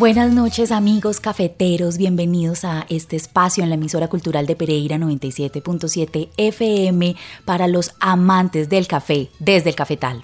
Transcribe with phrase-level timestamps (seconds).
[0.00, 6.30] Buenas noches amigos cafeteros, bienvenidos a este espacio en la emisora cultural de Pereira 97.7
[6.38, 10.22] FM para los amantes del café desde el cafetal.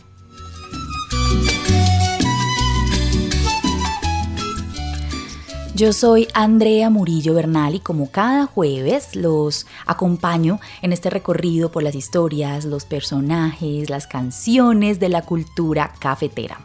[5.75, 11.83] Yo soy Andrea Murillo Bernal y como cada jueves los acompaño en este recorrido por
[11.83, 16.61] las historias, los personajes, las canciones de la cultura cafetera.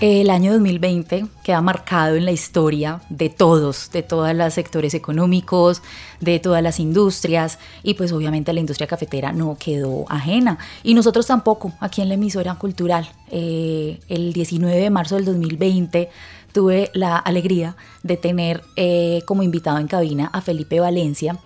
[0.00, 5.82] El año 2020 queda marcado en la historia de todos, de todos los sectores económicos,
[6.20, 11.28] de todas las industrias y pues obviamente la industria cafetera no quedó ajena y nosotros
[11.28, 13.08] tampoco aquí en la emisora cultural.
[13.30, 16.10] Eh, el 19 de marzo del 2020
[16.52, 21.38] tuve la alegría de tener eh, como invitado en cabina a Felipe Valencia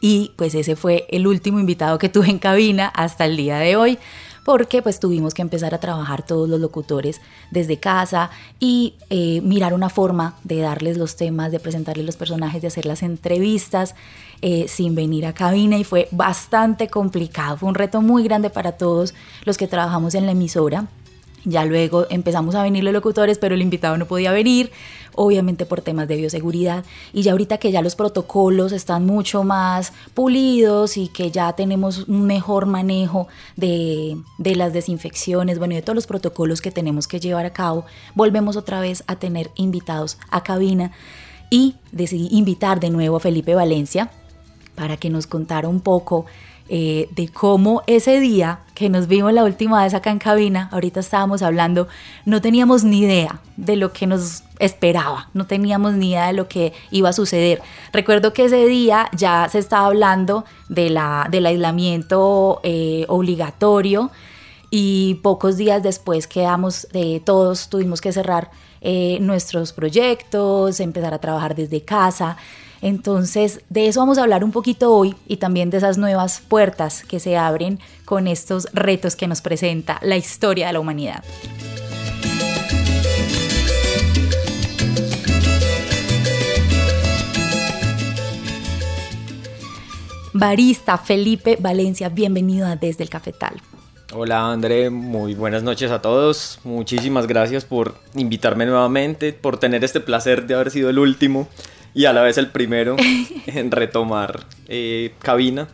[0.00, 3.76] y pues ese fue el último invitado que tuve en cabina hasta el día de
[3.76, 3.98] hoy
[4.48, 9.74] porque pues tuvimos que empezar a trabajar todos los locutores desde casa y eh, mirar
[9.74, 13.94] una forma de darles los temas, de presentarles los personajes, de hacer las entrevistas
[14.40, 18.72] eh, sin venir a cabina y fue bastante complicado, fue un reto muy grande para
[18.72, 19.12] todos
[19.44, 20.86] los que trabajamos en la emisora.
[21.44, 24.72] Ya luego empezamos a venir los locutores, pero el invitado no podía venir,
[25.18, 26.84] obviamente por temas de bioseguridad.
[27.12, 32.06] Y ya ahorita que ya los protocolos están mucho más pulidos y que ya tenemos
[32.08, 33.26] un mejor manejo
[33.56, 37.52] de, de las desinfecciones, bueno, y de todos los protocolos que tenemos que llevar a
[37.52, 37.84] cabo,
[38.14, 40.92] volvemos otra vez a tener invitados a cabina
[41.50, 44.10] y decidí invitar de nuevo a Felipe Valencia
[44.76, 46.26] para que nos contara un poco
[46.70, 51.00] eh, de cómo ese día que nos vimos la última vez acá en cabina, ahorita
[51.00, 51.88] estábamos hablando,
[52.26, 56.46] no teníamos ni idea de lo que nos esperaba, no teníamos ni idea de lo
[56.46, 57.62] que iba a suceder.
[57.90, 64.10] Recuerdo que ese día ya se estaba hablando de la, del aislamiento eh, obligatorio
[64.70, 68.50] y pocos días después quedamos, eh, todos tuvimos que cerrar
[69.20, 72.36] nuestros proyectos, empezar a trabajar desde casa.
[72.80, 77.02] Entonces, de eso vamos a hablar un poquito hoy y también de esas nuevas puertas
[77.04, 81.24] que se abren con estos retos que nos presenta la historia de la humanidad.
[90.32, 93.60] Barista Felipe Valencia, bienvenido a Desde el Cafetal.
[94.12, 96.60] Hola André, muy buenas noches a todos.
[96.62, 101.48] Muchísimas gracias por invitarme nuevamente, por tener este placer de haber sido el último
[101.94, 102.96] y a la vez el primero
[103.46, 105.68] en retomar eh, cabina.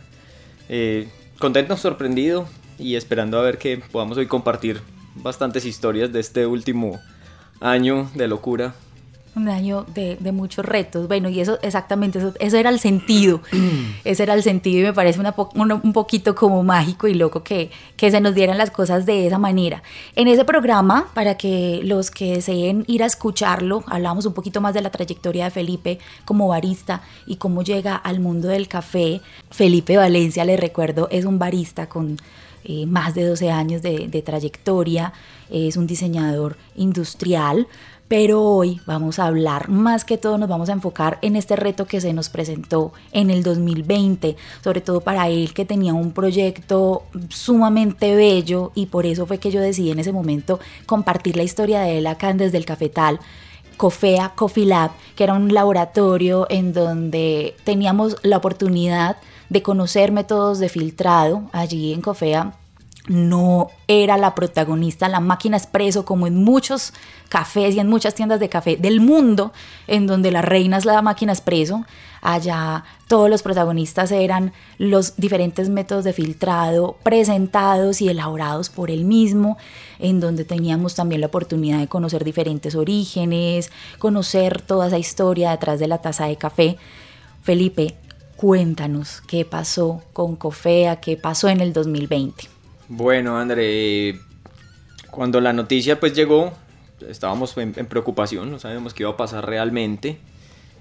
[0.69, 1.07] Eh,
[1.39, 2.47] contento, sorprendido
[2.79, 4.81] y esperando a ver que podamos hoy compartir
[5.15, 6.99] bastantes historias de este último
[7.61, 8.73] año de locura
[9.35, 11.07] un año de, muchos retos.
[11.07, 13.41] Bueno, y eso exactamente, eso, eso era el sentido.
[14.03, 18.11] Ese era el sentido y me parece un poquito como mágico y loco que, que
[18.11, 19.81] se nos dieran las cosas de esa manera.
[20.15, 24.73] En ese programa, para que los que deseen ir a escucharlo, hablamos un poquito más
[24.73, 29.21] de la trayectoria de Felipe como barista y cómo llega al mundo del café.
[29.49, 32.17] Felipe Valencia, le recuerdo, es un barista con
[32.63, 35.13] eh, más de 12 años de, de trayectoria,
[35.49, 37.67] es un diseñador industrial
[38.07, 41.85] pero hoy vamos a hablar, más que todo nos vamos a enfocar en este reto
[41.85, 47.03] que se nos presentó en el 2020, sobre todo para él que tenía un proyecto
[47.29, 51.81] sumamente bello y por eso fue que yo decidí en ese momento compartir la historia
[51.81, 53.19] de él acá desde el cafetal.
[53.77, 59.17] Cofea Coffee Lab, que era un laboratorio en donde teníamos la oportunidad
[59.49, 62.53] de conocer métodos de filtrado allí en Cofea
[63.07, 66.93] no era la protagonista la máquina expreso como en muchos
[67.29, 69.53] cafés y en muchas tiendas de café del mundo
[69.87, 71.85] en donde la reina es la máquina expreso
[72.21, 79.05] allá todos los protagonistas eran los diferentes métodos de filtrado presentados y elaborados por él
[79.05, 79.57] mismo
[79.99, 85.79] en donde teníamos también la oportunidad de conocer diferentes orígenes conocer toda esa historia detrás
[85.79, 86.77] de la taza de café.
[87.43, 87.95] Felipe
[88.35, 92.54] cuéntanos qué pasó con Cofea qué pasó en el 2020
[92.87, 94.19] bueno, André,
[95.09, 96.53] cuando la noticia pues llegó,
[97.07, 100.19] estábamos en, preocupación, no sabíamos qué iba a pasar realmente.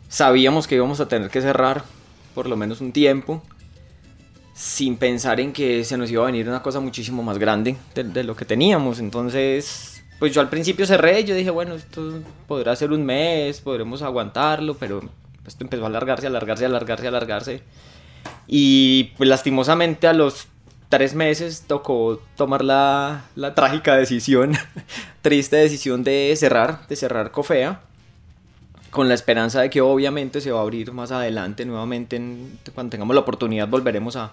[0.08, 1.84] Sabíamos que íbamos a tener que cerrar
[2.34, 3.42] por lo menos un tiempo,
[4.54, 8.24] sin pensar en que se nos iba a venir una cosa muchísimo más grande de,
[8.24, 8.98] lo que teníamos.
[8.98, 14.02] Entonces, pues yo al principio cerré, yo dije, bueno, esto podrá ser un mes, podremos
[14.02, 15.08] aguantarlo, pero
[15.46, 17.62] esto empezó a alargarse, alargarse, alargarse, alargarse.
[18.46, 20.48] Y pues lastimosamente a los
[20.88, 24.52] tres meses tocó tomar la, trágica decisión,
[25.22, 27.80] triste decisión de cerrar, de cerrar Cofea,
[28.90, 32.20] con la esperanza de que obviamente se va a abrir más adelante, nuevamente
[32.74, 34.32] cuando tengamos la oportunidad volveremos a,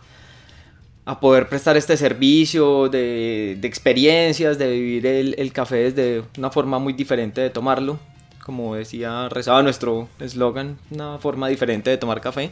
[1.20, 6.94] poder prestar este servicio de, experiencias, de vivir el, el, café desde una forma muy
[6.94, 8.00] diferente de tomarlo,
[8.46, 12.52] como decía, rezaba nuestro eslogan, una forma diferente de tomar café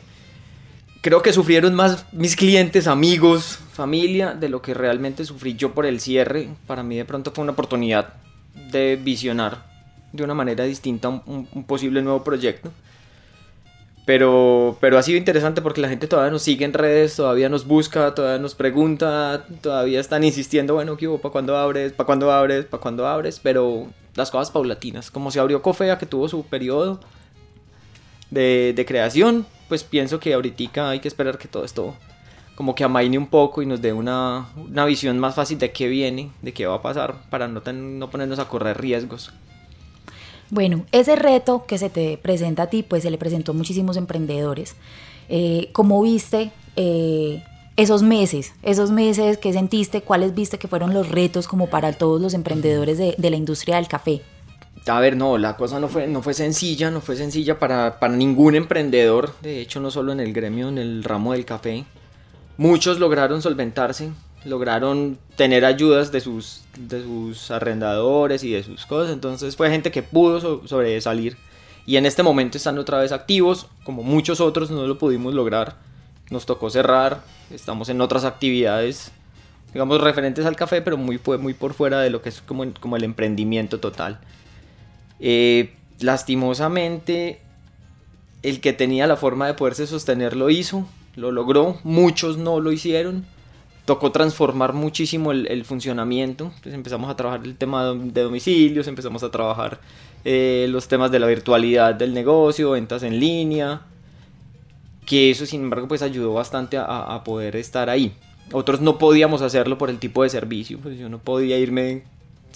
[1.02, 5.86] creo que sufrieron más mis clientes, amigos, familia, de lo que realmente sufrí yo por
[5.86, 6.50] el cierre.
[6.68, 8.14] Para mí de pronto fue una oportunidad
[8.72, 9.70] de visionar
[10.12, 12.72] de una manera distinta un, posible nuevo proyecto.
[14.06, 17.68] Pero, pero ha sido interesante porque la gente todavía nos sigue en redes, todavía nos
[17.68, 21.20] busca, todavía nos pregunta, todavía están insistiendo, bueno, ¿qué hubo?
[21.20, 21.94] ¿Para cuándo abres?
[21.94, 22.66] ¿Para cuándo abres?
[22.66, 23.40] ¿Para cuándo abres?
[23.42, 27.00] Pero las cosas paulatinas, como se abrió Cofea, que tuvo su periodo
[28.32, 31.96] de, de creación, pues pienso que ahorita hay que esperar que todo esto
[32.60, 34.50] como que amaine un poco y nos dé una,
[34.86, 38.38] visión más fácil de qué viene, de qué va a pasar, para no, no ponernos
[38.38, 39.32] a correr riesgos.
[40.50, 43.96] Bueno, ese reto que se te presenta a ti, pues se le presentó a muchísimos
[43.96, 44.76] emprendedores.
[45.30, 47.46] Eh, ¿Cómo viste eh,
[47.78, 48.54] esos meses?
[48.62, 52.98] Esos meses que sentiste, ¿cuáles viste que fueron los retos como para todos los emprendedores
[52.98, 54.22] de la industria del café?
[54.88, 58.16] A ver, no, la cosa no fue, no fue sencilla, no fue sencilla para, para
[58.16, 61.86] ningún emprendedor, de hecho no solo en el gremio, en el ramo del café.
[62.58, 64.12] Muchos lograron solventarse,
[64.46, 69.92] lograron tener ayudas de sus, de sus arrendadores y de sus cosas, entonces fue gente
[69.92, 71.38] que pudo sobresalir
[71.86, 75.76] y en este momento están otra vez activos, como muchos otros no lo pudimos lograr,
[76.30, 79.12] nos tocó cerrar, estamos en otras actividades,
[79.74, 82.96] digamos referentes al café, pero muy, muy por fuera de lo que es como, como
[82.96, 84.20] el emprendimiento total.
[85.20, 87.40] Eh, lastimosamente,
[88.44, 92.72] el que tenía la forma de poderse sostener lo hizo, lo logró, muchos no lo
[92.72, 93.26] hicieron.
[93.86, 96.46] Tocó transformar muchísimo el, funcionamiento.
[96.46, 99.80] Entonces empezamos a trabajar el tema de domicilios, empezamos a trabajar
[100.26, 103.82] eh, los temas de la virtualidad del negocio, ventas en línea.
[105.08, 108.14] Que eso, sin embargo, pues ayudó bastante a, a poder estar ahí.
[108.52, 110.78] Otros no podíamos hacerlo por el tipo de servicio.
[110.78, 112.04] Pues yo no podía irme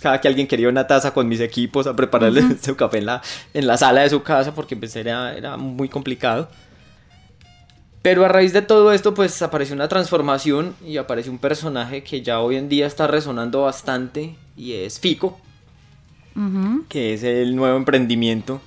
[0.02, 3.22] cada que alguien quería una taza con mis equipos a prepararle su café en la,
[3.54, 6.50] en la sala de su casa porque pues era, era muy complicado.
[8.02, 12.22] Pero a raíz de todo esto pues apareció una transformación y apareció un personaje que
[12.22, 15.40] ya hoy en día está resonando bastante y es Fico,
[16.90, 18.62] que es el nuevo emprendimiento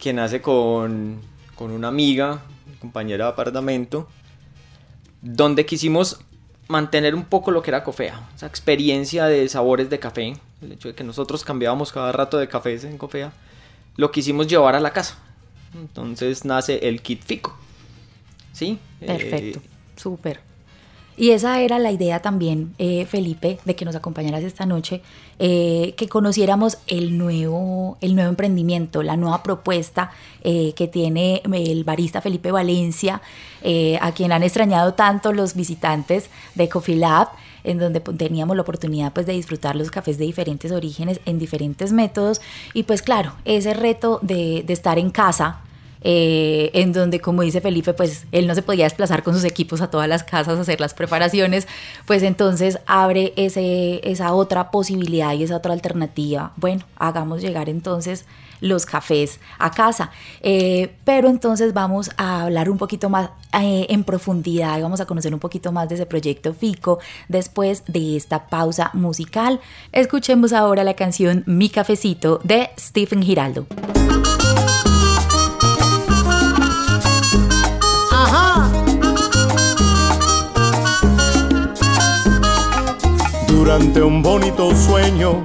[0.00, 1.20] que nace con,
[1.54, 2.40] con una amiga,
[2.80, 4.08] compañera de apartamento,
[5.20, 6.20] donde quisimos
[6.68, 10.88] mantener un poco lo que era Cofea, esa experiencia de sabores de café, el hecho
[10.88, 13.32] de que nosotros cambiábamos cada rato de cafés en Cofea,
[13.96, 15.18] lo quisimos llevar a la casa.
[15.74, 17.56] Entonces nace el kit Fico.
[18.52, 18.78] ¿Sí?
[19.00, 19.62] Perfecto, eh,
[19.96, 20.40] súper.
[21.16, 25.02] Y esa era la idea también, eh, Felipe, de que nos acompañaras esta noche,
[25.38, 30.10] eh, que conociéramos el nuevo, el nuevo emprendimiento, la nueva propuesta
[30.42, 33.22] que tiene el barista Felipe Valencia,
[34.00, 37.28] a quien han extrañado tanto los visitantes de Coffee Lab
[37.64, 41.92] en donde teníamos la oportunidad pues de disfrutar los cafés de diferentes orígenes en diferentes
[41.92, 42.40] métodos
[42.74, 45.60] y pues claro, ese reto de, de estar en casa,
[46.04, 49.80] eh, en donde, como dice Felipe, pues él no se podía desplazar con sus equipos
[49.80, 51.68] a todas las casas a hacer las preparaciones,
[52.06, 56.52] pues entonces abre ese, esa otra posibilidad y esa otra alternativa.
[56.56, 58.24] Bueno, hagamos llegar entonces
[58.62, 60.10] los cafés a casa.
[60.40, 63.28] Eh, pero entonces vamos a hablar un poquito más
[63.60, 67.82] eh, en profundidad y vamos a conocer un poquito más de ese proyecto FICO después
[67.86, 69.60] de esta pausa musical.
[69.92, 73.66] Escuchemos ahora la canción Mi Cafecito de Stephen Giraldo.
[83.78, 85.44] de un bonito sueño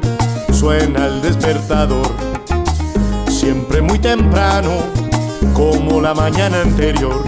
[0.52, 2.27] suena el despertador.
[3.48, 4.72] Siempre muy temprano,
[5.54, 7.24] como la mañana anterior.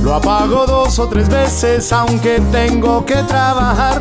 [0.00, 4.00] Lo apago dos o tres veces aunque tengo que trabajar.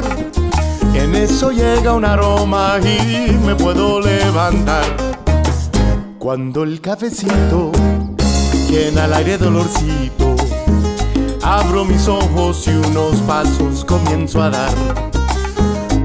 [0.94, 4.84] En eso llega un aroma y me puedo levantar.
[6.20, 7.72] Cuando el cafecito
[8.70, 10.36] llena el aire dolorcito,
[11.41, 14.74] abro mis ojos y unos pasos comienzo a dar.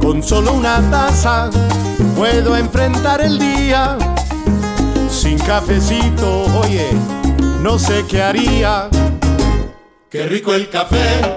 [0.00, 1.50] Con solo una taza
[2.16, 3.98] puedo enfrentar el día.
[5.46, 6.88] Cafecito, oye,
[7.62, 8.88] no sé qué haría.
[10.10, 11.36] Qué rico el café,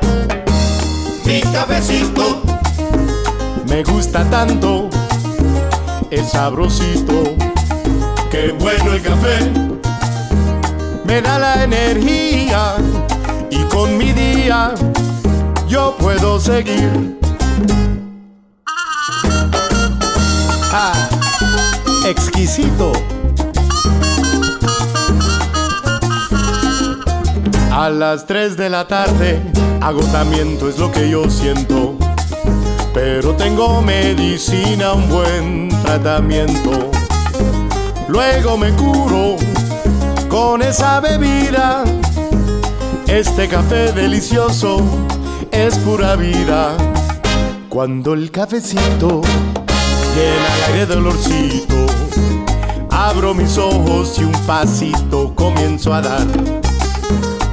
[1.25, 2.41] mi cafecito.
[3.67, 4.89] Me gusta tanto,
[6.09, 7.35] es sabrosito.
[8.31, 9.51] Qué bueno el café,
[11.03, 12.75] me da la energía
[13.49, 14.73] y con mi día
[15.67, 17.19] yo puedo seguir.
[20.71, 20.93] Ah,
[22.05, 22.93] exquisito.
[27.77, 29.39] A las 3 de la tarde,
[29.81, 31.95] agotamiento es lo que yo siento.
[32.91, 36.89] Pero tengo medicina, un buen tratamiento.
[38.07, 39.35] Luego me curo
[40.27, 41.83] con esa bebida.
[43.05, 44.81] Este café delicioso
[45.51, 46.75] es pura vida.
[47.69, 49.21] Cuando el cafecito
[50.15, 51.75] llena el aire de olorcito,
[52.89, 56.66] abro mis ojos y un pasito comienzo a dar.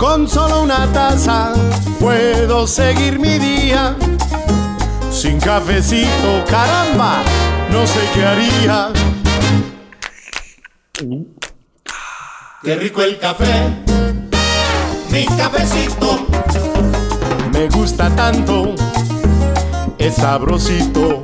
[0.05, 1.55] Con solo una taza
[1.99, 3.97] puedo seguir mi día.
[5.11, 7.23] Sin cafecito, caramba,
[7.71, 8.93] no sé qué haría.
[12.63, 13.71] qué rico el café,
[15.11, 16.27] mi cafecito.
[17.51, 18.75] Me gusta tanto,
[19.97, 21.23] es sabrosito.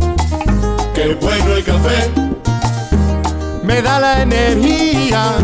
[0.94, 2.10] Qué bueno el café,
[3.62, 5.34] Me da la energía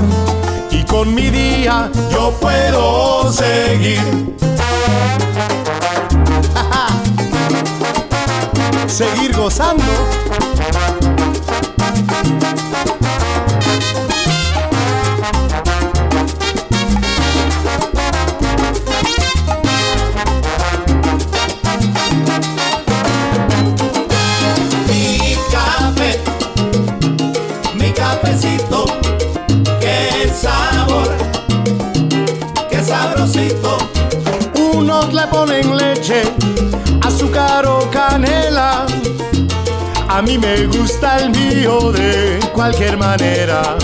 [0.97, 4.00] con mi día yo puedo seguir.
[8.87, 9.85] seguir gozando.
[35.26, 36.23] Le ponen leche,
[37.02, 38.87] azúcar o canela.
[40.09, 43.76] A mí me gusta el mío de cualquier manera.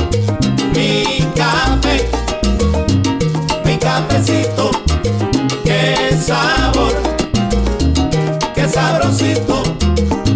[0.75, 1.04] Mi
[1.37, 2.08] café,
[3.64, 4.70] mi cafecito,
[5.64, 6.92] qué sabor,
[8.54, 9.62] qué sabrosito.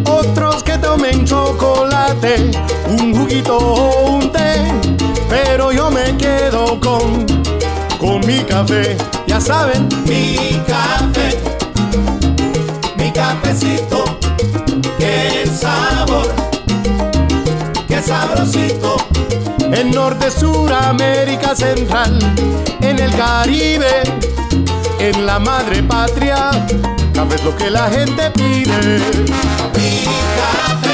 [0.06, 2.50] Otros que tomen chocolate,
[2.88, 4.72] un juguito o un té.
[5.28, 7.26] Pero yo me quedo con,
[8.06, 8.96] con mi café.
[9.26, 10.36] Ya saben, Mi
[10.66, 11.28] café,
[12.96, 14.04] mi cafecito,
[14.98, 16.32] qué sabor,
[17.88, 18.96] qué sabrosito.
[19.72, 22.18] en Norte, Sur, América Central,
[22.80, 23.94] en el Caribe,
[25.00, 26.50] en la madre patria.
[27.12, 28.78] Café es lo que la gente pide.
[29.74, 30.04] Mi
[30.38, 30.85] café,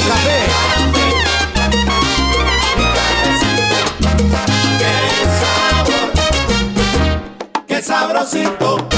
[0.00, 0.38] café.
[2.76, 3.76] Mi cafecito,
[4.78, 4.94] qué
[5.40, 6.12] sabor,
[7.66, 8.88] qué sabrosito.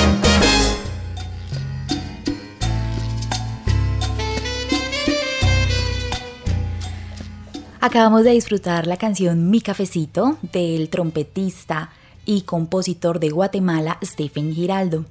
[7.81, 11.91] Acabamos de disfrutar la canción Mi Cafecito del trompetista
[12.25, 15.05] y compositor de Guatemala Stephen Giraldo.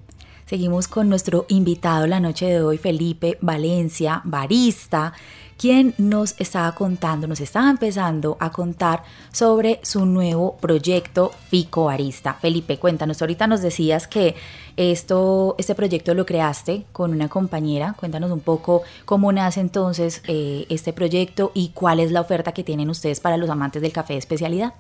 [0.48, 5.14] Seguimos con nuestro invitado la noche de hoy, Felipe Valencia, barista,
[5.58, 12.34] quien nos estaba contando, nos estaba empezando a contar sobre su nuevo proyecto Fico Barista.
[12.36, 14.36] Felipe, cuéntanos, ahorita nos decías que
[14.78, 17.96] esto, este proyecto lo creaste con una compañera.
[18.00, 22.64] Cuéntanos un poco cómo nace entonces eh, este proyecto y cuál es la oferta que
[22.64, 24.74] tienen ustedes para los amantes del café de especialidad.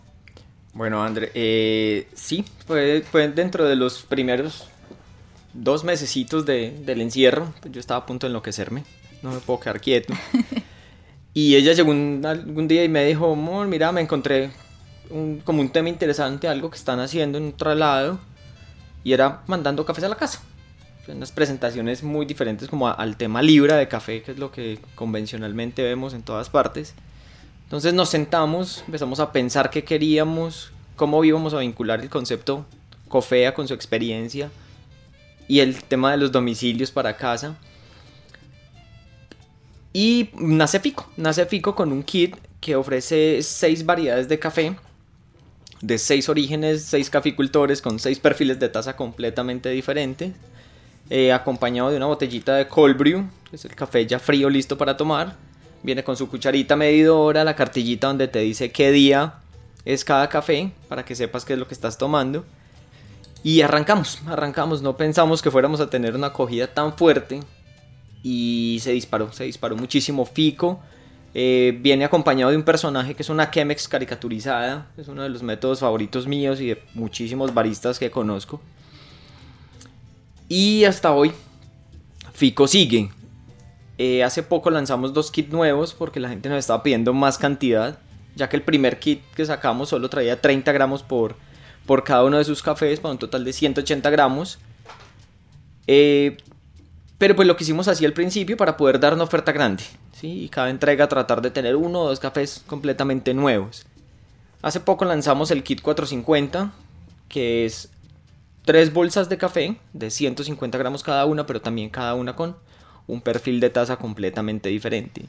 [0.73, 4.67] Bueno, André, eh, sí, fue, fue dentro de los primeros
[5.53, 7.53] dos mesecitos de, del encierro.
[7.71, 8.83] Yo estaba a punto de enloquecerme,
[9.21, 10.13] no me puedo quedar quieto.
[11.33, 14.51] Y ella llegó un- algún día y me dijo, amor, mira, me encontré
[15.09, 18.19] un- como un tema interesante, algo que están haciendo en un traslado,
[19.03, 20.41] y era mandando cafés a la casa.
[21.07, 25.83] Unas presentaciones muy diferentes como al tema libra de café, que es lo que convencionalmente
[25.83, 26.93] vemos en todas partes.
[27.65, 32.65] Entonces nos sentamos, empezamos a pensar qué queríamos, cómo íbamos a vincular el concepto
[33.09, 34.49] COFEA con su experiencia
[35.47, 37.57] y el tema de los domicilios para casa.
[39.93, 44.75] Y nace Fico, nace Fico con un kit que ofrece seis variedades de café
[45.83, 50.31] de seis orígenes, seis caficultores con seis perfiles de taza completamente diferentes,
[51.09, 54.77] eh, acompañado de una botellita de cold brew, que es el café ya frío listo
[54.77, 55.35] para tomar.
[55.83, 59.33] Viene con su cucharita medidora, la cartillita donde te dice qué día
[59.83, 62.45] es cada café, para que sepas qué es lo que estás tomando.
[63.43, 67.41] Y arrancamos, arrancamos, no pensamos que fuéramos a tener una acogida tan fuerte.
[68.23, 70.79] Y se disparó, se disparó muchísimo Fico.
[71.35, 74.87] Eh, viene acompañado de un personaje que es una Chemex caricaturizada.
[74.97, 78.61] Es uno de los métodos favoritos míos y de muchísimos baristas que conozco.
[80.47, 81.31] Y hasta hoy,
[82.33, 83.09] Fico sigue.
[83.97, 87.99] Eh, hace poco lanzamos dos kits nuevos porque la gente nos estaba pidiendo más cantidad.
[88.35, 91.35] Ya que el primer kit que sacamos solo traía 30 gramos por,
[91.85, 94.59] por cada uno de sus cafés, para un total de 180 gramos.
[95.87, 96.37] Eh,
[97.23, 99.85] pero pues lo que hicimos así al principio para poder dar una oferta grande.
[100.21, 103.85] Y cada entrega tratar de tener uno o dos cafés completamente nuevos.
[104.61, 106.73] Hace poco lanzamos el kit 450,
[107.29, 107.89] que es
[108.65, 112.57] tres bolsas de café de 150 gramos cada una, pero también cada una con
[113.07, 115.21] un perfil de taza completamente diferente.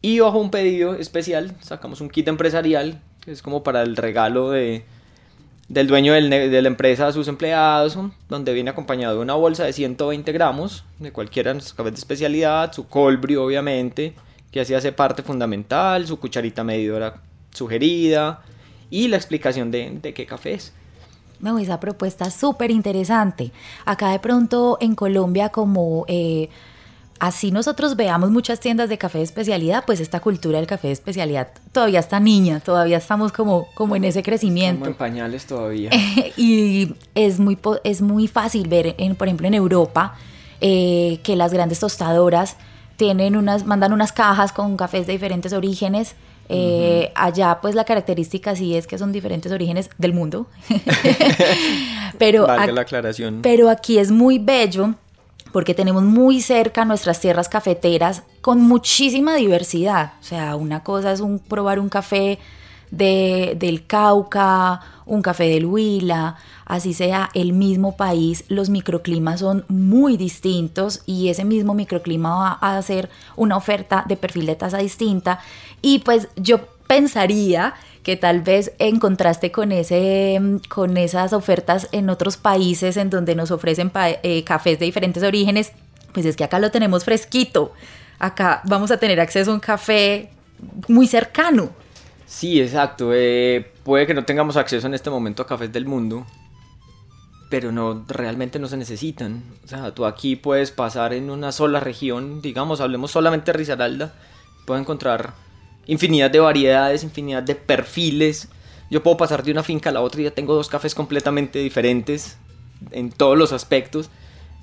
[0.00, 4.52] Y bajo un pedido especial sacamos un kit empresarial, que es como para el regalo
[4.52, 4.86] de,
[5.68, 9.72] del dueño de la empresa a sus empleados, donde viene acompañado de una bolsa de
[9.72, 14.14] 120 gramos de cualquiera de nuestros cafés de especialidad, su colbri obviamente,
[14.50, 18.42] que así hace parte fundamental, su cucharita medidora sugerida
[18.90, 20.72] y la explicación de, de qué café es.
[21.40, 23.50] No, esa propuesta es súper interesante.
[23.84, 26.04] Acá de pronto en Colombia como...
[26.08, 26.48] Eh,
[27.18, 30.92] así nosotros veamos muchas tiendas de café de especialidad, pues esta cultura del café de
[30.92, 34.80] especialidad todavía está niña, todavía estamos como, como en ese crecimiento.
[34.80, 35.90] Como en pañales todavía.
[36.36, 40.16] y es muy, es muy fácil ver, en, por ejemplo, en Europa,
[40.60, 42.56] eh, que las grandes tostadoras
[42.96, 46.14] tienen unas, mandan unas cajas con cafés de diferentes orígenes.
[46.50, 50.46] Eh, allá pues la característica sí es que son diferentes orígenes del mundo.
[52.18, 53.40] pero, la aclaración.
[53.42, 54.94] pero aquí es muy bello
[55.54, 60.14] porque tenemos muy cerca nuestras tierras cafeteras con muchísima diversidad.
[60.20, 62.40] O sea, una cosa es probar un café
[62.90, 69.64] de, del Cauca, un café del Huila, así sea el mismo país, los microclimas son
[69.68, 74.78] muy distintos y ese mismo microclima va a hacer una oferta de perfil de tasa
[74.78, 75.38] distinta.
[75.80, 82.10] Y pues yo pensaría que tal vez en contraste con, ese, con esas ofertas en
[82.10, 85.72] otros países en donde nos ofrecen eh, cafés de diferentes orígenes,
[86.12, 87.72] pues es que acá lo tenemos fresquito.
[88.18, 90.28] Acá vamos a tener acceso a un café
[90.86, 91.70] muy cercano.
[92.26, 93.10] Sí, exacto.
[93.12, 96.26] Eh, puede que no tengamos acceso en este momento a cafés del mundo,
[97.48, 99.42] pero no realmente no se necesitan.
[99.64, 104.12] O sea, tú aquí puedes pasar en una sola región, digamos, hablemos solamente de Risaralda,
[104.66, 105.32] puedes encontrar
[105.86, 108.48] infinidad de variedades, infinidad de perfiles.
[108.90, 111.58] Yo puedo pasar de una finca a la otra y ya tengo dos cafés completamente
[111.58, 112.36] diferentes
[112.90, 114.10] en todos los aspectos.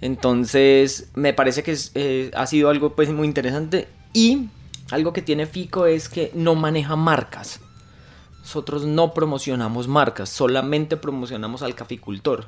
[0.02, 4.48] Entonces me parece que eh, ha sido algo pues muy interesante y
[4.90, 7.62] algo que tiene Fico es que no maneja marcas.
[8.40, 12.48] Nosotros no promocionamos marcas, solamente promocionamos al caficultor.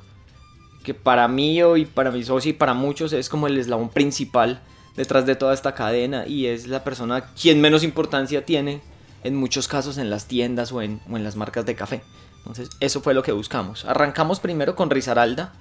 [0.84, 4.62] Que para mí y para mi socio y para muchos es como el eslabón principal
[4.96, 8.82] detrás de toda esta cadena y es la persona quien menos importancia tiene
[9.24, 12.02] en muchos casos en las tiendas o en, o en las marcas de café.
[12.38, 13.86] Entonces eso fue lo que buscamos.
[13.86, 15.54] Arrancamos primero con Risaralda.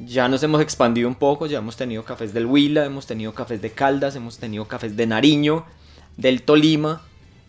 [0.00, 3.60] Ya nos hemos expandido un poco, ya hemos tenido cafés del Huila, hemos tenido cafés
[3.60, 5.64] de Caldas, hemos tenido cafés de Nariño,
[6.16, 7.02] del Tolima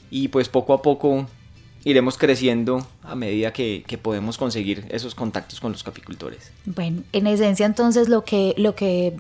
[0.09, 1.27] y pues poco a poco
[1.83, 6.51] iremos creciendo a medida que, que, podemos conseguir esos contactos con los caficultores.
[6.65, 9.15] Bueno, en esencia entonces lo que, lo que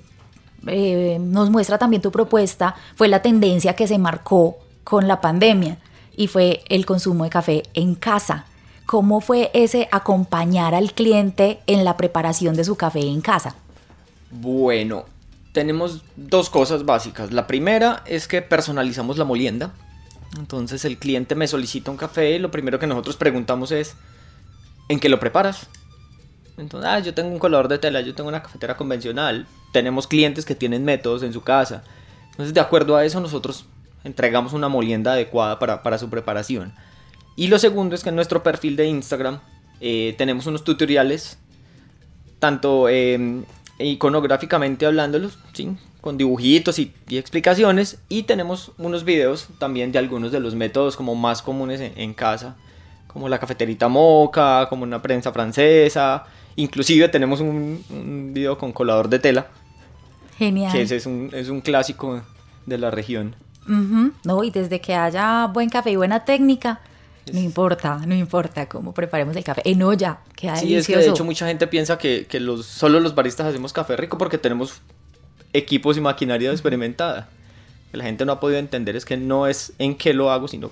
[0.67, 5.77] eh, nos muestra también tu propuesta fue la tendencia que se marcó con la pandemia
[6.15, 8.45] y fue el consumo de café en casa.
[8.85, 13.55] ¿Cómo fue ese acompañar al cliente en la preparación de su café en casa?
[14.31, 15.05] Bueno,
[15.53, 17.31] tenemos dos cosas básicas.
[17.31, 19.73] La primera es que personalizamos la molienda.
[20.37, 23.95] Entonces el cliente me solicita un café y lo primero que nosotros preguntamos es,
[24.87, 25.67] ¿en qué lo preparas?
[26.59, 29.47] Entonces, ah, yo tengo un colador de tela, yo tengo una cafetera convencional.
[29.71, 31.83] Tenemos clientes que tienen métodos en su casa.
[32.31, 33.65] Entonces, de acuerdo a eso, nosotros
[34.03, 36.73] entregamos una molienda adecuada para, su preparación.
[37.35, 39.39] Y lo segundo es que en nuestro perfil de Instagram
[39.81, 41.37] eh, tenemos unos tutoriales,
[42.39, 43.45] tanto em,
[43.77, 45.77] iconográficamente hablándolos, ¿sí?
[46.01, 47.99] con dibujitos y, explicaciones.
[48.09, 52.55] Y tenemos unos videos también de algunos de los métodos como más comunes en casa
[53.11, 56.25] como la cafeterita moca, como una prensa francesa.
[56.59, 59.47] Inclusive tenemos un, un video con colador de tela,
[60.37, 60.73] Genial.
[60.73, 62.21] que ese es un, es un clásico
[62.65, 63.35] de la región.
[64.23, 66.81] No, y desde que haya buen café y buena técnica,
[67.31, 69.61] no importa, no importa cómo preparemos el café.
[69.63, 72.99] En olla, queda Sí, es que de hecho mucha gente piensa que, que los, solo
[72.99, 74.81] los baristas hacemos café rico porque tenemos
[75.53, 77.29] equipos y maquinaria experimentada.
[77.91, 80.47] Que la gente no ha podido entender es que no es en qué lo hago,
[80.47, 80.71] sino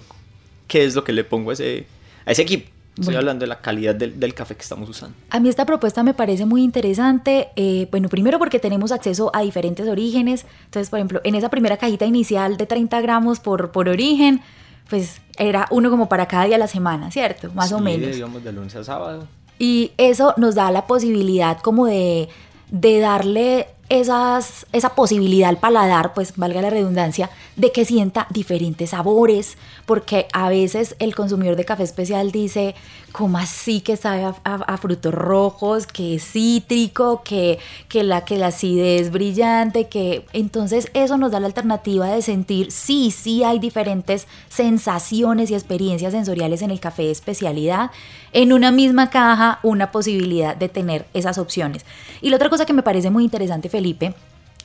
[0.67, 1.86] qué es lo que le pongo a ese,
[2.26, 2.69] a ese equipo.
[3.00, 3.20] Estoy Bueno.
[3.20, 5.16] hablando de la calidad del, del café que estamos usando.
[5.30, 7.50] A mí esta propuesta me parece muy interesante.
[7.56, 10.46] eh, bueno, primero porque tenemos acceso a diferentes orígenes.
[10.66, 14.42] Entonces, por ejemplo, en esa primera cajita inicial de 30 gramos por, por origen,
[14.90, 17.52] pues era uno como para cada día de la semana, ¿cierto?
[17.54, 18.16] Más o menos.
[18.16, 19.28] digamos de lunes a sábado.
[19.60, 22.30] Y eso nos da la posibilidad como de,
[22.72, 28.89] de darle esas, esa posibilidad al paladar, pues valga la redundancia, de que sienta diferentes
[28.89, 32.76] sabores, porque a veces el consumidor de café especial dice,
[33.13, 38.47] ¿cómo así que sabe a, frutos rojos, que es cítrico, que, que, la, que la
[38.47, 43.60] acidez es brillante, que entonces eso nos da la alternativa de sentir, sí, sí hay
[43.60, 47.91] diferentes sensaciones y experiencias sensoriales en el café de especialidad,
[48.34, 51.86] en una misma caja una posibilidad de tener esas opciones.
[52.21, 54.16] Y la otra cosa que me parece muy interesante, Felipe,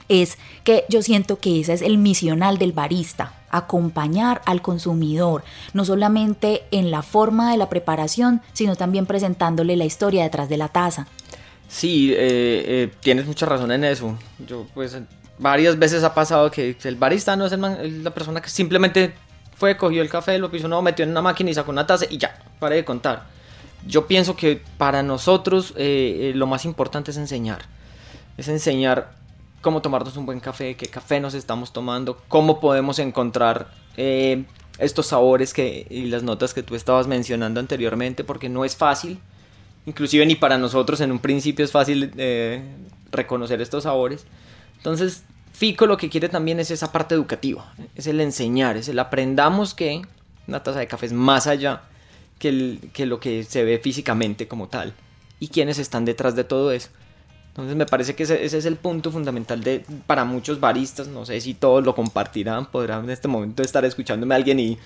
[0.09, 5.45] es que yo siento que ese es el misional del barista, acompañar al consumidor,
[5.75, 10.57] no solamente en la forma de la preparación, sino también presentándole la historia detrás de
[10.57, 11.07] la taza.
[11.69, 12.17] Sí, eh,
[12.67, 14.17] eh, tienes mucha razón en eso.
[14.47, 14.97] Yo, pues,
[15.39, 19.13] varias veces ha pasado que el barista no es la persona que simplemente
[19.57, 22.07] fue, cogió el café, lo piso, no, metió en una máquina y sacó una taza
[22.09, 23.27] y ya, para de contar.
[23.87, 27.61] Yo pienso que para nosotros eh, lo más importante es enseñar.
[28.37, 29.15] Es enseñar
[29.61, 34.45] cómo tomarnos un buen café, qué café nos estamos tomando, cómo podemos encontrar eh,
[34.79, 39.21] estos sabores que, y las notas que tú estabas mencionando anteriormente, porque no es fácil
[39.87, 42.63] inclusive ni para nosotros en un principio es fácil eh,
[43.11, 44.27] reconocer estos sabores.
[44.77, 48.99] Entonces, Fico lo que quiere también es esa parte educativa, es el enseñar, es el
[48.99, 50.01] aprendamos que
[50.49, 51.83] una taza de café es más allá
[52.39, 54.95] que, que lo que se ve físicamente como tal
[55.41, 56.89] y quiénes están detrás de todo eso.
[57.53, 61.27] Entonces me parece que ese, ese es el punto fundamental de, para muchos baristas, no
[61.27, 64.79] sé si todos lo compartirán, podrán en este momento estar escuchándome a alguien y,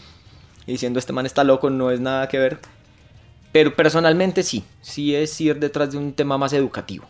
[0.67, 2.59] y diciendo este man está loco, no es nada que ver,
[3.53, 7.07] pero personalmente sí, sí es ir detrás de un tema más educativo.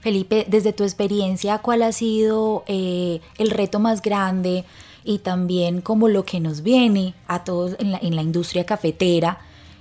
[0.00, 4.64] Felipe, desde tu experiencia, ¿cuál ha sido eh, el reto más grande
[5.04, 9.38] y también como lo que nos viene a todos en la, en la industria cafetera,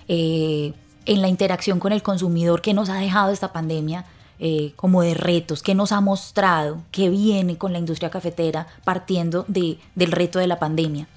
[0.09, 0.73] eh,
[1.05, 4.05] en la interacción con el consumidor que nos ha dejado esta pandemia,
[4.39, 9.45] eh, como de retos, que nos ha mostrado, que viene con la industria cafetera partiendo
[9.47, 11.07] de, del reto de la pandemia?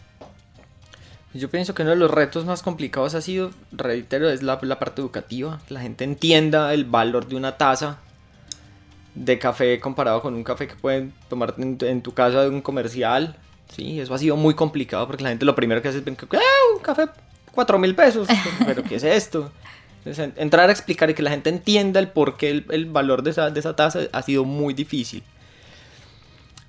[1.34, 4.78] Yo pienso que uno de los retos más complicados ha sido, reitero, es la, la
[4.78, 7.98] parte educativa, que la gente entienda el valor de una taza
[9.14, 12.62] de café comparado con un café que pueden tomar en, en tu casa de un
[12.62, 13.36] comercial.
[13.74, 16.38] Sí, eso ha sido muy complicado porque la gente lo primero que hace es "Ah,
[16.74, 17.06] un café,
[17.52, 18.28] cuatro mil pesos,
[18.64, 19.50] pero ¿qué es esto?
[20.06, 23.24] Entonces, en- entrar a explicar y que la gente entienda el porqué, el, el valor
[23.24, 25.24] de esa, de esa taza ha sido muy difícil.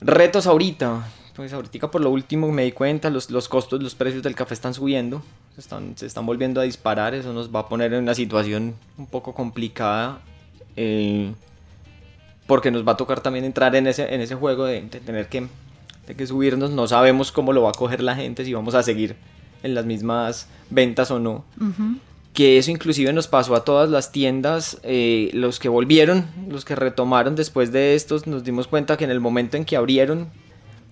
[0.01, 1.07] Retos ahorita.
[1.35, 4.55] Pues ahorita por lo último me di cuenta, los, los costos, los precios del café
[4.55, 5.21] están subiendo,
[5.53, 8.73] se están, se están volviendo a disparar, eso nos va a poner en una situación
[8.97, 10.19] un poco complicada,
[10.75, 11.31] eh,
[12.47, 15.45] porque nos va a tocar también entrar en ese, en ese juego de, tener que,
[16.07, 18.81] de que subirnos, no sabemos cómo lo va a coger la gente, si vamos a
[18.81, 19.15] seguir
[19.61, 21.45] en las mismas ventas o no
[22.37, 26.75] que eso inclusive nos pasó a todas las tiendas, eh, los que volvieron, los que
[26.75, 30.29] retomaron después de estos, nos dimos cuenta que en el momento en que abrieron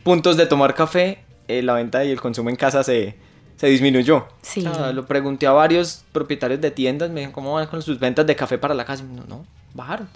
[0.02, 3.16] puntos de tomar café, eh, la venta y el consumo en casa se,
[3.58, 4.26] se disminuyó.
[4.42, 4.66] Sí.
[4.66, 8.00] O sea, lo pregunté a varios propietarios de tiendas, me dijeron, ¿cómo van con sus
[8.00, 9.04] ventas de café para la casa?
[9.04, 10.08] No, no, bajaron.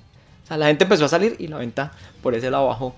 [0.46, 1.92] O sea, la gente empezó a salir y la venta
[2.24, 2.96] por ese lado bajó.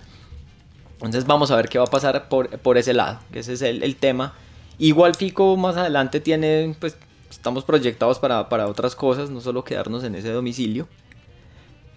[0.94, 3.62] Entonces vamos a ver qué va a pasar por, por ese lado, que ese es
[3.62, 4.36] el, el tema.
[4.78, 6.96] Igual Fico más adelante tiene, pues
[7.32, 10.88] estamos proyectados para, para otras cosas, no solo quedarnos en ese domicilio.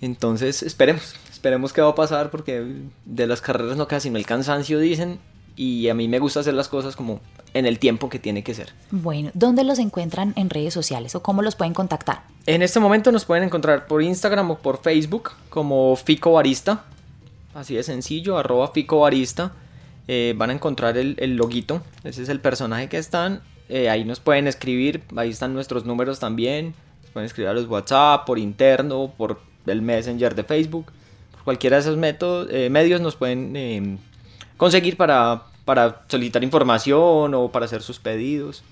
[0.01, 4.27] Entonces esperemos, esperemos qué va a pasar porque de las carreras no queda sino el
[4.27, 5.19] cansancio, dicen,
[5.57, 7.21] y a mí me gusta hacer las cosas como
[7.55, 8.73] en el tiempo que tiene que ser.
[8.91, 12.23] Bueno, ¿dónde los encuentran en redes sociales o cómo los pueden contactar?
[12.47, 16.85] En este momento nos pueden encontrar por Instagram o por Facebook como Fico Barista.
[17.55, 19.53] Así de sencillo, arroba Fico Barista.
[20.09, 21.83] Eh, van a encontrar el, el loguito.
[22.03, 23.41] Ese es el personaje que están.
[23.69, 25.03] Eh, ahí nos pueden escribir.
[25.17, 26.75] Ahí están nuestros números también.
[27.03, 30.87] Nos pueden escribir a los WhatsApp, por interno, por el Messenger de Facebook.
[31.33, 33.99] Por cualquiera de esos métodos, eh, medios nos pueden eh,
[34.57, 38.63] conseguir para, para solicitar información o para hacer sus pedidos.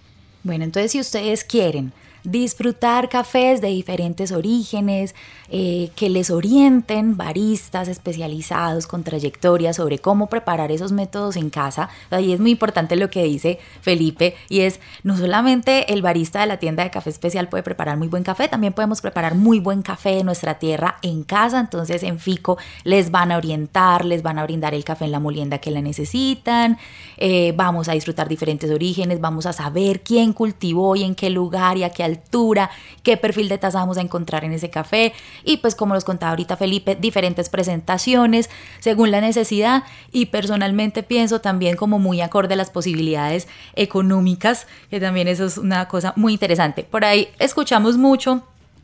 [0.42, 1.92] Bueno, entonces si ustedes quieren
[2.24, 5.14] disfrutar cafés de diferentes orígenes,
[5.54, 11.90] eh, que les orienten baristas especializados con trayectoria sobre cómo preparar esos métodos en casa.
[12.10, 16.46] Ahí es muy importante lo que dice Felipe y es no solamente el barista de
[16.46, 19.82] la tienda de café especial puede preparar muy buen café, también podemos preparar muy buen
[19.82, 21.60] café de nuestra tierra en casa.
[21.60, 25.20] Entonces en Fico les van a orientar, les van a brindar el café en la
[25.20, 26.78] molienda que la necesitan.
[27.18, 31.76] Eh, vamos a disfrutar diferentes orígenes, vamos a saber quién cultivó y en qué lugar
[31.76, 32.70] y a qué altura,
[33.02, 35.12] qué perfil de taza vamos a encontrar en ese café
[35.44, 41.40] y pues como los contaba ahorita Felipe, diferentes presentaciones según la necesidad y personalmente pienso
[41.40, 46.32] también como muy acorde a las posibilidades económicas, que también eso es una cosa muy
[46.34, 46.84] interesante.
[46.84, 48.42] Por ahí escuchamos mucho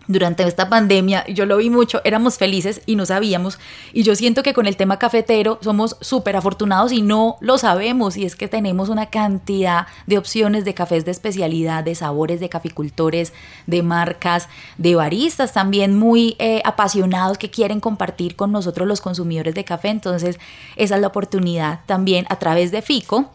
[0.09, 3.59] durante esta pandemia, yo lo vi mucho, éramos felices y no sabíamos.
[3.93, 8.17] Y yo siento que con el tema cafetero somos súper afortunados y no lo sabemos.
[8.17, 12.49] Y es que tenemos una cantidad de opciones de cafés de especialidad, de sabores de
[12.49, 13.33] caficultores,
[13.67, 19.55] de marcas, de baristas también muy eh, apasionados que quieren compartir con nosotros los consumidores
[19.55, 19.89] de café.
[19.89, 20.39] Entonces,
[20.77, 23.31] esa es la oportunidad también a través de FICO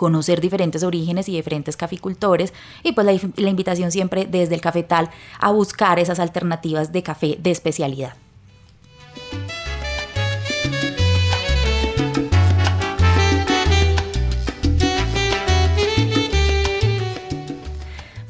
[0.00, 5.10] conocer diferentes orígenes y diferentes caficultores y pues la, la invitación siempre desde el cafetal
[5.38, 8.14] a buscar esas alternativas de café de especialidad.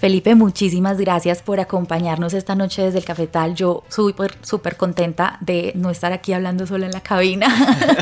[0.00, 3.54] Felipe, muchísimas gracias por acompañarnos esta noche desde el cafetal.
[3.54, 7.46] Yo súper, súper contenta de no estar aquí hablando sola en la cabina,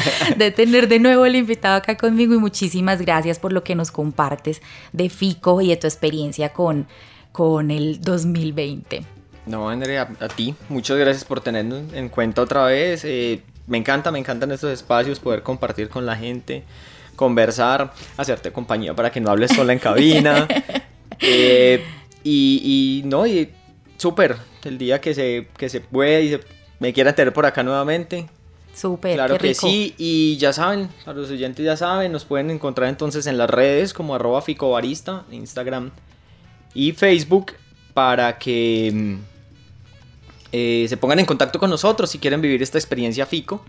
[0.36, 3.90] de tener de nuevo el invitado acá conmigo y muchísimas gracias por lo que nos
[3.90, 6.86] compartes de FICO y de tu experiencia con,
[7.32, 9.02] con el 2020.
[9.46, 13.04] No, Andrea, a, ti, muchas gracias por tenernos en cuenta otra vez.
[13.04, 16.62] Eh, me encanta, me encantan estos espacios, poder compartir con la gente,
[17.16, 20.46] conversar, hacerte compañía para que no hables sola en cabina.
[21.20, 21.84] Eh,
[22.24, 23.50] y, no, y
[23.96, 26.40] súper, el día que se, que se puede y se,
[26.78, 28.28] me quiera tener por acá nuevamente.
[28.74, 32.88] Súper, claro que sí, y ya saben, a los oyentes ya saben, nos pueden encontrar
[32.88, 35.90] entonces en las redes como arroba ficobarista, Instagram
[36.74, 37.54] y Facebook,
[37.92, 39.14] para que mm,
[40.52, 43.64] eh, se pongan en contacto con nosotros si quieren vivir esta experiencia Fico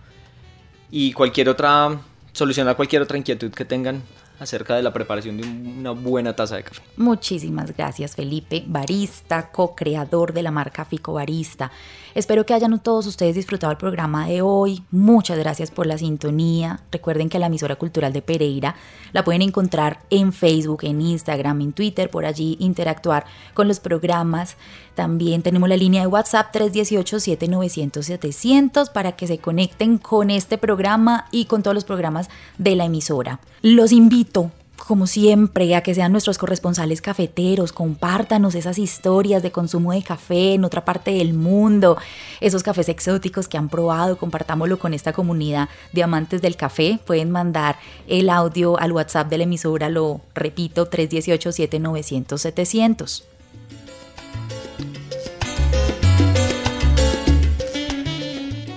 [0.92, 2.00] y cualquier otra,
[2.32, 4.04] solucionar cualquier otra inquietud que tengan
[4.39, 6.82] acerca de la preparación de una buena taza de café.
[6.97, 11.71] Muchísimas gracias Felipe, barista, co-creador de la marca Fico Barista.
[12.15, 14.84] Espero que hayan todos ustedes disfrutado el programa de hoy.
[14.91, 16.82] Muchas gracias por la sintonía.
[16.91, 18.76] Recuerden que la emisora cultural de Pereira
[19.12, 24.58] la pueden encontrar en Facebook, en Instagram, en Twitter, por allí interactuar con los programas.
[24.95, 31.45] También tenemos la línea de WhatsApp 318-7900-700 para que se conecten con este programa y
[31.45, 33.39] con todos los programas de la emisora.
[33.62, 34.52] Los invito
[34.86, 40.54] como siempre, a que sean nuestros corresponsales cafeteros, compártanos esas historias de consumo de café
[40.54, 41.98] en otra parte del mundo,
[42.42, 47.00] esos cafés exóticos que han probado, compartámoslo con esta comunidad de amantes del café.
[47.06, 53.24] Pueden mandar el audio al WhatsApp de la emisora, lo repito, 318-7900-700.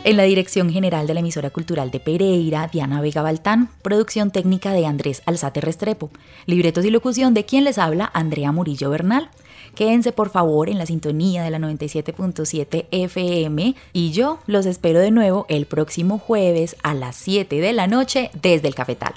[0.04, 4.72] En la dirección general de la emisora cultural de Pereira, Diana Vega Baltán, producción técnica
[4.72, 6.10] de Andrés Alzate Restrepo,
[6.44, 9.30] libretos y locución de quien les habla, Andrea Murillo Bernal.
[9.76, 15.12] Quédense por favor en la sintonía de la 97.7 FM y yo los espero de
[15.12, 19.14] nuevo el próximo jueves a las 7 de la noche desde el cafetal.